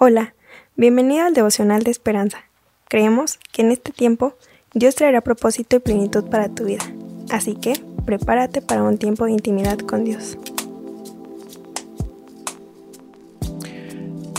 [0.00, 0.36] Hola,
[0.76, 2.44] bienvenido al devocional de esperanza.
[2.88, 4.36] Creemos que en este tiempo
[4.72, 6.84] Dios traerá propósito y plenitud para tu vida.
[7.30, 7.72] Así que
[8.06, 10.38] prepárate para un tiempo de intimidad con Dios.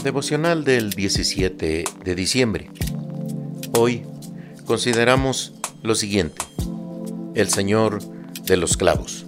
[0.01, 2.71] Devocional del 17 de diciembre.
[3.73, 4.05] Hoy
[4.63, 6.37] consideramos lo siguiente.
[7.35, 8.01] El Señor
[8.45, 9.25] de los clavos.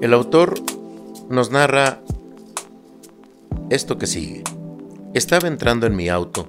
[0.00, 0.54] El autor
[1.28, 2.00] nos narra
[3.68, 4.42] esto que sigue.
[5.16, 6.46] Estaba entrando en mi auto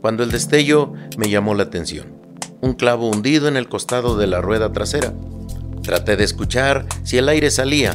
[0.00, 2.16] cuando el destello me llamó la atención.
[2.62, 5.12] Un clavo hundido en el costado de la rueda trasera.
[5.82, 7.94] Traté de escuchar si el aire salía.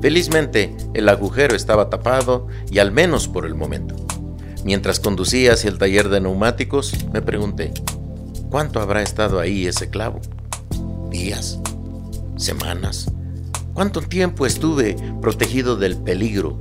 [0.00, 3.94] Felizmente el agujero estaba tapado y al menos por el momento.
[4.64, 7.74] Mientras conducía hacia el taller de neumáticos, me pregunté,
[8.48, 10.22] ¿cuánto habrá estado ahí ese clavo?
[11.10, 11.60] ¿Días?
[12.38, 13.12] ¿Semanas?
[13.74, 16.56] ¿Cuánto tiempo estuve protegido del peligro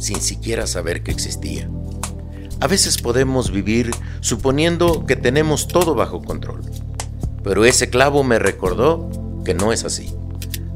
[0.00, 1.70] sin siquiera saber que existía?
[2.60, 6.60] A veces podemos vivir suponiendo que tenemos todo bajo control,
[7.42, 9.08] pero ese clavo me recordó
[9.46, 10.14] que no es así.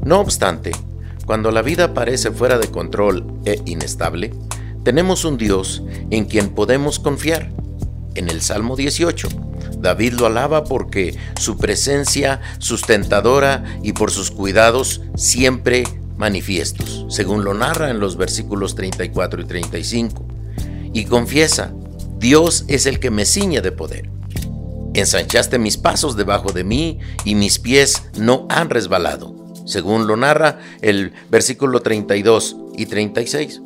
[0.03, 0.71] No obstante,
[1.27, 4.33] cuando la vida parece fuera de control e inestable,
[4.83, 7.51] tenemos un Dios en quien podemos confiar.
[8.15, 9.27] En el Salmo 18,
[9.77, 15.83] David lo alaba porque su presencia sustentadora y por sus cuidados siempre
[16.17, 20.34] manifiestos, según lo narra en los versículos 34 y 35
[20.95, 21.73] y confiesa,
[22.19, 24.09] Dios es el que me ciñe de poder.
[24.93, 29.35] Ensanchaste mis pasos debajo de mí y mis pies no han resbalado,
[29.65, 33.61] según lo narra el versículo 32 y 36.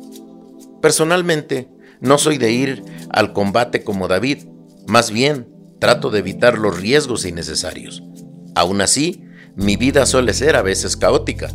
[0.82, 1.68] Personalmente,
[2.00, 4.46] no soy de ir al combate como David,
[4.88, 5.46] más bien
[5.78, 8.02] trato de evitar los riesgos innecesarios.
[8.56, 9.22] Aún así,
[9.54, 11.48] mi vida suele ser a veces caótica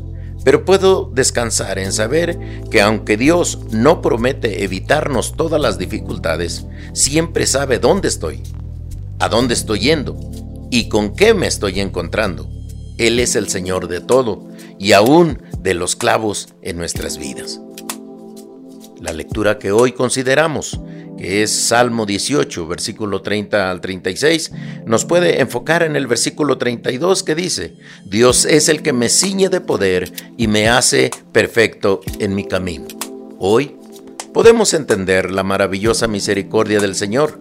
[0.45, 2.37] pero puedo descansar en saber
[2.69, 8.43] que aunque Dios no promete evitarnos todas las dificultades, siempre sabe dónde estoy,
[9.19, 10.15] a dónde estoy yendo
[10.69, 12.47] y con qué me estoy encontrando.
[12.99, 14.47] Él es el Señor de todo
[14.77, 17.59] y aún de los clavos en nuestras vidas.
[19.01, 20.79] La lectura que hoy consideramos
[21.17, 24.51] que es Salmo 18, versículo 30 al 36,
[24.85, 27.75] nos puede enfocar en el versículo 32 que dice,
[28.05, 32.87] Dios es el que me ciñe de poder y me hace perfecto en mi camino.
[33.39, 33.77] Hoy
[34.33, 37.39] podemos entender la maravillosa misericordia del Señor,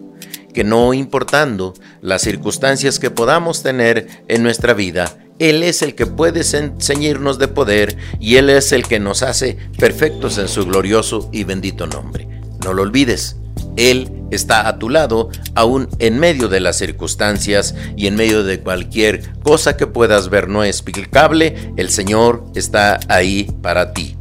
[0.53, 6.05] que no importando las circunstancias que podamos tener en nuestra vida, Él es el que
[6.05, 11.29] puede ceñirnos de poder y Él es el que nos hace perfectos en su glorioso
[11.31, 12.27] y bendito nombre.
[12.63, 13.37] No lo olvides,
[13.77, 18.61] él está a tu lado aún en medio de las circunstancias y en medio de
[18.61, 24.17] cualquier cosa que puedas ver no explicable, el Señor está ahí para ti.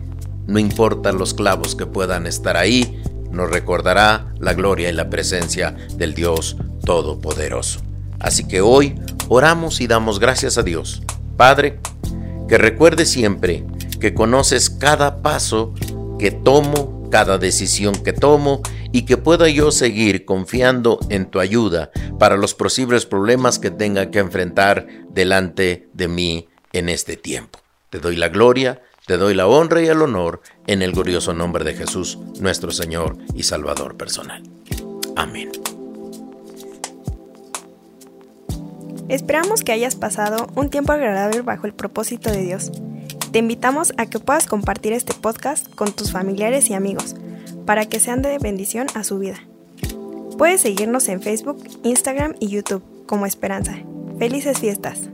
[0.46, 5.74] No importa los clavos que puedan estar ahí, nos recordará la gloria y la presencia
[5.96, 7.80] del Dios Todopoderoso.
[8.18, 8.94] Así que hoy
[9.28, 11.02] oramos y damos gracias a Dios.
[11.36, 11.80] Padre,
[12.48, 13.64] que recuerde siempre
[14.00, 15.74] que conoces cada paso
[16.18, 18.62] que tomo, cada decisión que tomo
[18.92, 24.10] y que pueda yo seguir confiando en tu ayuda para los posibles problemas que tenga
[24.10, 27.58] que enfrentar delante de mí en este tiempo.
[27.90, 31.64] Te doy la gloria, te doy la honra y el honor en el glorioso nombre
[31.64, 34.42] de Jesús, nuestro Señor y Salvador personal.
[35.16, 35.73] Amén.
[39.08, 42.72] Esperamos que hayas pasado un tiempo agradable bajo el propósito de Dios.
[43.32, 47.14] Te invitamos a que puedas compartir este podcast con tus familiares y amigos
[47.66, 49.40] para que sean de bendición a su vida.
[50.38, 53.76] Puedes seguirnos en Facebook, Instagram y YouTube como Esperanza.
[54.18, 55.10] Felices fiestas.